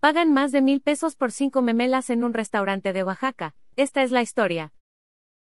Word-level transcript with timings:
Pagan 0.00 0.32
más 0.32 0.52
de 0.52 0.62
mil 0.62 0.80
pesos 0.80 1.16
por 1.16 1.32
cinco 1.32 1.60
memelas 1.60 2.08
en 2.08 2.22
un 2.22 2.32
restaurante 2.32 2.92
de 2.92 3.02
Oaxaca. 3.02 3.56
Esta 3.74 4.04
es 4.04 4.12
la 4.12 4.22
historia. 4.22 4.72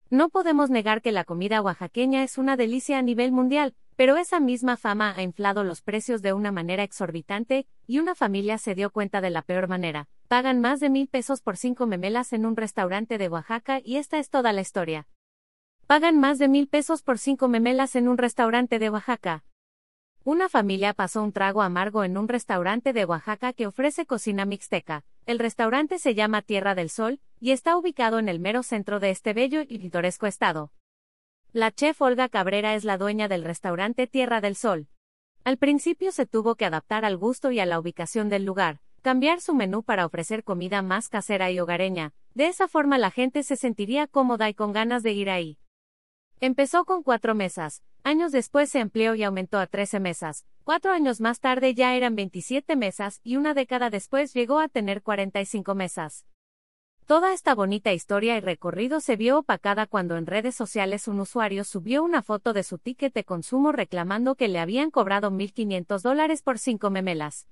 No 0.09 0.29
podemos 0.29 0.69
negar 0.69 1.01
que 1.01 1.11
la 1.11 1.25
comida 1.25 1.61
oaxaqueña 1.61 2.23
es 2.23 2.37
una 2.37 2.55
delicia 2.55 2.97
a 2.97 3.01
nivel 3.01 3.33
mundial, 3.33 3.75
pero 3.97 4.15
esa 4.15 4.39
misma 4.39 4.77
fama 4.77 5.13
ha 5.17 5.23
inflado 5.23 5.65
los 5.65 5.81
precios 5.81 6.21
de 6.21 6.31
una 6.31 6.53
manera 6.53 6.83
exorbitante, 6.83 7.67
y 7.85 7.99
una 7.99 8.15
familia 8.15 8.57
se 8.57 8.75
dio 8.75 8.91
cuenta 8.91 9.19
de 9.19 9.29
la 9.29 9.41
peor 9.41 9.67
manera. 9.67 10.07
Pagan 10.29 10.61
más 10.61 10.79
de 10.79 10.89
mil 10.89 11.09
pesos 11.09 11.41
por 11.41 11.57
cinco 11.57 11.85
memelas 11.85 12.31
en 12.31 12.45
un 12.45 12.55
restaurante 12.55 13.17
de 13.17 13.27
Oaxaca 13.27 13.81
y 13.83 13.97
esta 13.97 14.19
es 14.19 14.29
toda 14.29 14.53
la 14.53 14.61
historia. 14.61 15.05
Pagan 15.85 16.17
más 16.17 16.39
de 16.39 16.47
mil 16.47 16.69
pesos 16.69 17.01
por 17.01 17.17
cinco 17.17 17.49
memelas 17.49 17.97
en 17.97 18.07
un 18.07 18.17
restaurante 18.17 18.79
de 18.79 18.89
Oaxaca. 18.89 19.43
Una 20.27 20.49
familia 20.49 20.95
pasó 20.95 21.21
un 21.21 21.31
trago 21.31 21.61
amargo 21.61 22.03
en 22.03 22.17
un 22.17 22.27
restaurante 22.27 22.93
de 22.93 23.05
Oaxaca 23.05 23.53
que 23.53 23.67
ofrece 23.67 24.07
cocina 24.07 24.43
mixteca. 24.43 25.05
El 25.27 25.37
restaurante 25.37 25.99
se 25.99 26.15
llama 26.15 26.41
Tierra 26.41 26.73
del 26.73 26.89
Sol, 26.89 27.19
y 27.39 27.51
está 27.51 27.77
ubicado 27.77 28.17
en 28.17 28.27
el 28.27 28.39
mero 28.39 28.63
centro 28.63 28.99
de 28.99 29.11
este 29.11 29.33
bello 29.33 29.61
y 29.61 29.77
pintoresco 29.77 30.25
estado. 30.25 30.71
La 31.53 31.71
chef 31.71 32.01
Olga 32.01 32.27
Cabrera 32.27 32.73
es 32.73 32.85
la 32.85 32.97
dueña 32.97 33.27
del 33.27 33.43
restaurante 33.43 34.07
Tierra 34.07 34.41
del 34.41 34.55
Sol. 34.55 34.87
Al 35.43 35.57
principio 35.57 36.11
se 36.11 36.25
tuvo 36.25 36.55
que 36.55 36.65
adaptar 36.65 37.05
al 37.05 37.17
gusto 37.17 37.51
y 37.51 37.59
a 37.59 37.67
la 37.67 37.79
ubicación 37.79 38.27
del 38.27 38.45
lugar, 38.45 38.79
cambiar 39.03 39.41
su 39.41 39.53
menú 39.53 39.83
para 39.83 40.07
ofrecer 40.07 40.43
comida 40.43 40.81
más 40.81 41.07
casera 41.07 41.51
y 41.51 41.59
hogareña, 41.59 42.13
de 42.33 42.47
esa 42.47 42.67
forma 42.67 42.97
la 42.97 43.11
gente 43.11 43.43
se 43.43 43.57
sentiría 43.57 44.07
cómoda 44.07 44.49
y 44.49 44.55
con 44.55 44.73
ganas 44.73 45.03
de 45.03 45.11
ir 45.11 45.29
ahí. 45.29 45.59
Empezó 46.39 46.83
con 46.83 47.03
cuatro 47.03 47.35
mesas, 47.35 47.83
años 48.05 48.31
después 48.31 48.69
se 48.69 48.79
amplió 48.79 49.15
y 49.15 49.23
aumentó 49.23 49.57
a 49.57 49.65
trece 49.65 49.99
mesas, 49.99 50.45
cuatro 50.63 50.91
años 50.91 51.21
más 51.21 51.39
tarde 51.39 51.73
ya 51.73 51.95
eran 51.95 52.15
27 52.15 52.75
mesas 52.75 53.19
y 53.23 53.35
una 53.35 53.55
década 53.55 53.89
después 53.89 54.31
llegó 54.33 54.59
a 54.59 54.67
tener 54.67 55.01
45 55.01 55.73
mesas. 55.73 56.27
Toda 57.07 57.33
esta 57.33 57.55
bonita 57.55 57.93
historia 57.93 58.37
y 58.37 58.41
recorrido 58.41 58.99
se 58.99 59.15
vio 59.15 59.39
opacada 59.39 59.87
cuando 59.87 60.17
en 60.17 60.27
redes 60.27 60.53
sociales 60.55 61.07
un 61.07 61.19
usuario 61.19 61.63
subió 61.63 62.03
una 62.03 62.21
foto 62.21 62.53
de 62.53 62.61
su 62.61 62.77
ticket 62.77 63.13
de 63.13 63.23
consumo 63.23 63.71
reclamando 63.71 64.35
que 64.35 64.49
le 64.49 64.59
habían 64.59 64.91
cobrado 64.91 65.31
1.500 65.31 66.01
dólares 66.01 66.43
por 66.43 66.59
cinco 66.59 66.91
memelas. 66.91 67.47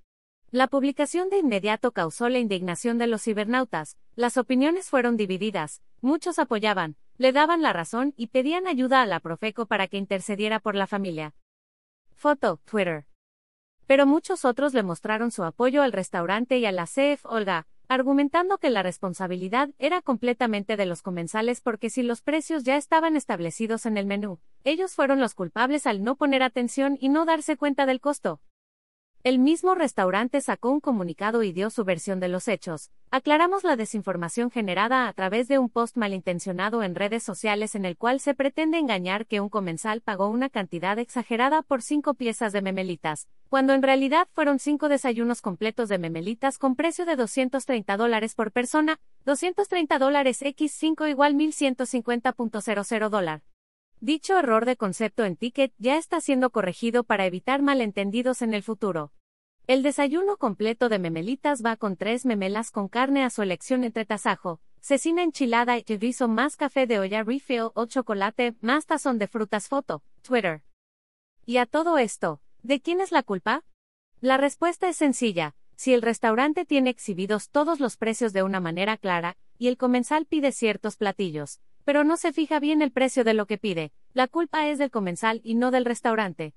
La 0.52 0.68
publicación 0.68 1.32
de 1.32 1.40
inmediato 1.40 1.94
causó 1.94 2.30
la 2.30 2.38
indignación 2.38 3.00
de 3.00 3.08
los 3.08 3.24
cibernautas, 3.24 3.98
las 4.16 4.38
opiniones 4.38 4.88
fueron 4.88 5.18
divididas, 5.18 5.82
muchos 6.02 6.38
apoyaban, 6.38 6.96
le 7.24 7.32
daban 7.32 7.62
la 7.62 7.72
razón 7.72 8.14
y 8.18 8.28
pedían 8.28 8.68
ayuda 8.68 9.02
a 9.02 9.06
la 9.06 9.22
Profeco 9.22 9.66
para 9.66 9.88
que 9.88 9.96
intercediera 9.96 10.60
por 10.60 10.76
la 10.76 10.88
familia. 10.88 11.34
Foto, 12.16 12.60
Twitter. 12.66 13.06
Pero 13.88 14.06
muchos 14.06 14.44
otros 14.44 14.74
le 14.74 14.84
mostraron 14.84 15.32
su 15.32 15.46
apoyo 15.46 15.84
al 15.84 15.94
restaurante 15.94 16.58
y 16.58 16.66
a 16.66 16.74
la 16.74 16.86
CEF 16.86 17.26
Olga, 17.26 17.66
argumentando 17.88 18.58
que 18.58 18.70
la 18.70 18.84
responsabilidad 18.84 19.70
era 19.80 20.02
completamente 20.02 20.76
de 20.76 20.86
los 20.86 21.02
comensales 21.02 21.62
porque 21.62 21.90
si 21.90 22.04
los 22.04 22.22
precios 22.22 22.66
ya 22.66 22.76
estaban 22.76 23.16
establecidos 23.16 23.86
en 23.86 23.96
el 23.96 24.06
menú, 24.06 24.40
ellos 24.66 24.94
fueron 24.94 25.22
los 25.22 25.34
culpables 25.34 25.88
al 25.88 26.04
no 26.04 26.18
poner 26.18 26.44
atención 26.44 26.98
y 27.00 27.08
no 27.08 27.24
darse 27.24 27.56
cuenta 27.56 27.86
del 27.86 28.02
costo. 28.02 28.42
El 29.26 29.40
mismo 29.40 29.74
restaurante 29.74 30.42
sacó 30.42 30.70
un 30.70 30.82
comunicado 30.82 31.44
y 31.44 31.54
dio 31.54 31.70
su 31.70 31.86
versión 31.86 32.20
de 32.20 32.28
los 32.28 32.50
hechos. 32.50 32.92
Aclaramos 33.10 33.64
la 33.64 33.78
desinformación 33.78 34.52
generada 34.52 35.08
a 35.08 35.14
través 35.14 35.48
de 35.48 35.60
un 35.60 35.70
post 35.70 35.96
malintencionado 35.96 36.84
en 36.84 36.94
redes 36.94 37.24
sociales 37.24 37.74
en 37.76 37.86
el 37.86 37.96
cual 37.96 38.20
se 38.20 38.34
pretende 38.34 38.80
engañar 38.80 39.26
que 39.26 39.40
un 39.40 39.48
comensal 39.48 40.02
pagó 40.02 40.28
una 40.28 40.50
cantidad 40.50 41.00
exagerada 41.00 41.62
por 41.62 41.82
cinco 41.82 42.16
piezas 42.16 42.52
de 42.52 42.62
memelitas, 42.62 43.30
cuando 43.48 43.72
en 43.72 43.82
realidad 43.82 44.28
fueron 44.34 44.60
cinco 44.60 44.90
desayunos 44.90 45.42
completos 45.42 45.88
de 45.88 46.00
memelitas 46.00 46.58
con 46.58 46.76
precio 46.76 47.06
de 47.06 47.16
230 47.16 47.96
dólares 47.96 48.36
por 48.36 48.52
persona, 48.52 49.00
230 49.24 50.00
dólares 50.00 50.42
x5 50.42 51.10
igual 51.10 51.34
1150.00 51.36 53.08
dólar. 53.08 53.42
Dicho 54.04 54.38
error 54.38 54.66
de 54.66 54.76
concepto 54.76 55.24
en 55.24 55.38
Ticket 55.38 55.74
ya 55.78 55.96
está 55.98 56.20
siendo 56.20 56.50
corregido 56.50 57.06
para 57.06 57.26
evitar 57.26 57.62
malentendidos 57.62 58.42
en 58.42 58.54
el 58.54 58.62
futuro. 58.62 59.14
El 59.66 59.82
desayuno 59.82 60.36
completo 60.36 60.90
de 60.90 61.00
memelitas 61.00 61.64
va 61.64 61.78
con 61.78 61.96
tres 61.96 62.26
memelas 62.26 62.70
con 62.70 62.90
carne 62.90 63.24
a 63.24 63.30
su 63.30 63.44
elección 63.44 63.86
entre 63.86 64.04
tasajo, 64.04 64.60
cecina 64.82 65.24
enchilada 65.24 65.78
y 65.78 65.86
rizo 65.86 66.28
más 66.28 66.58
café 66.58 66.86
de 66.86 67.00
olla 67.00 67.24
refill 67.24 67.70
o 67.76 67.86
chocolate 67.86 68.56
más 68.60 68.88
tazón 68.88 69.20
de 69.20 69.28
frutas 69.28 69.70
foto, 69.70 70.04
Twitter. 70.22 70.64
Y 71.46 71.56
a 71.56 71.66
todo 71.66 71.98
esto, 71.98 72.42
¿de 72.62 72.82
quién 72.82 73.00
es 73.00 73.14
la 73.14 73.24
culpa? 73.24 73.64
La 74.20 74.36
respuesta 74.36 74.90
es 74.90 74.98
sencilla, 74.98 75.56
si 75.78 75.94
el 75.94 76.02
restaurante 76.02 76.66
tiene 76.66 76.90
exhibidos 76.90 77.50
todos 77.52 77.80
los 77.80 77.96
precios 77.96 78.34
de 78.34 78.44
una 78.44 78.60
manera 78.60 78.98
clara, 78.98 79.38
y 79.58 79.70
el 79.70 79.78
comensal 79.78 80.26
pide 80.26 80.52
ciertos 80.52 80.98
platillos, 80.98 81.62
pero 81.84 82.04
no 82.04 82.18
se 82.18 82.34
fija 82.34 82.60
bien 82.60 82.82
el 82.82 82.92
precio 82.92 83.24
de 83.24 83.34
lo 83.34 83.46
que 83.46 83.58
pide. 83.58 83.92
La 84.14 84.28
culpa 84.28 84.68
es 84.68 84.78
del 84.78 84.92
comensal 84.92 85.42
y 85.44 85.56
no 85.56 85.72
del 85.72 85.86
restaurante. 85.86 86.54